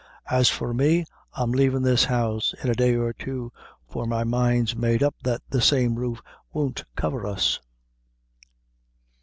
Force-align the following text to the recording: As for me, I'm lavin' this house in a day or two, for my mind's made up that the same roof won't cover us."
As 0.31 0.49
for 0.49 0.73
me, 0.73 1.05
I'm 1.33 1.51
lavin' 1.51 1.83
this 1.83 2.05
house 2.05 2.55
in 2.63 2.71
a 2.71 2.73
day 2.73 2.95
or 2.95 3.13
two, 3.13 3.51
for 3.87 4.07
my 4.07 4.23
mind's 4.23 4.75
made 4.75 5.03
up 5.03 5.13
that 5.21 5.43
the 5.51 5.61
same 5.61 5.93
roof 5.93 6.23
won't 6.51 6.83
cover 6.95 7.27
us." 7.27 7.59